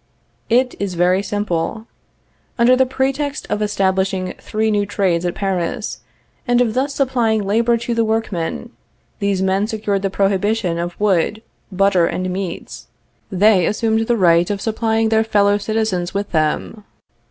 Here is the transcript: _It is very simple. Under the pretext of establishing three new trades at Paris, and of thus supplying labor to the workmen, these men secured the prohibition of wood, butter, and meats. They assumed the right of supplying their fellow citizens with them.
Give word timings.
_It 0.48 0.74
is 0.78 0.94
very 0.94 1.22
simple. 1.22 1.86
Under 2.58 2.74
the 2.74 2.86
pretext 2.86 3.46
of 3.50 3.60
establishing 3.60 4.32
three 4.40 4.70
new 4.70 4.86
trades 4.86 5.26
at 5.26 5.34
Paris, 5.34 6.00
and 6.48 6.62
of 6.62 6.72
thus 6.72 6.94
supplying 6.94 7.42
labor 7.46 7.76
to 7.76 7.92
the 7.94 8.02
workmen, 8.02 8.70
these 9.18 9.42
men 9.42 9.66
secured 9.66 10.00
the 10.00 10.08
prohibition 10.08 10.78
of 10.78 10.98
wood, 10.98 11.42
butter, 11.70 12.06
and 12.06 12.30
meats. 12.30 12.86
They 13.30 13.66
assumed 13.66 14.06
the 14.06 14.16
right 14.16 14.48
of 14.48 14.62
supplying 14.62 15.10
their 15.10 15.22
fellow 15.22 15.58
citizens 15.58 16.14
with 16.14 16.32
them. 16.32 16.84